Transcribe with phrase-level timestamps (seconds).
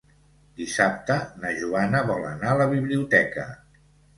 [0.61, 3.49] Dissabte na Joana vol anar a la biblioteca.